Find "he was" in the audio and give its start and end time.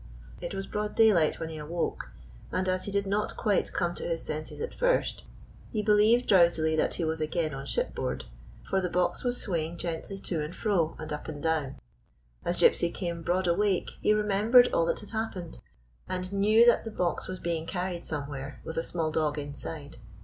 6.95-7.21